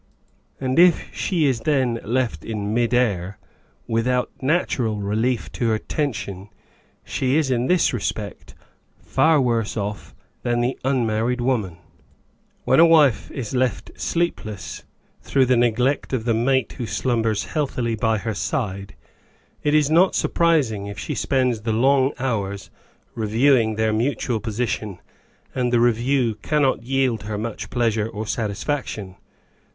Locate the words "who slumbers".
16.79-17.43